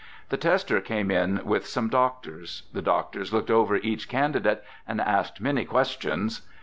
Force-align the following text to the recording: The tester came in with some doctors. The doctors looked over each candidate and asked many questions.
The 0.29 0.37
tester 0.37 0.81
came 0.81 1.11
in 1.11 1.41
with 1.45 1.67
some 1.67 1.87
doctors. 1.87 2.63
The 2.73 2.81
doctors 2.81 3.31
looked 3.31 3.51
over 3.51 3.75
each 3.75 4.09
candidate 4.09 4.63
and 4.87 4.99
asked 4.99 5.39
many 5.39 5.63
questions. 5.63 6.41